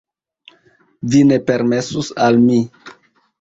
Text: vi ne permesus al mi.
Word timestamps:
vi 1.11 1.21
ne 1.33 1.37
permesus 1.51 2.11
al 2.29 2.41
mi. 2.47 2.59